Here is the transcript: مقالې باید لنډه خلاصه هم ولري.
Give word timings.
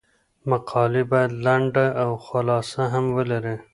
مقالې 0.49 1.03
باید 1.11 1.31
لنډه 1.45 1.85
خلاصه 2.25 2.81
هم 2.93 3.05
ولري. 3.17 3.55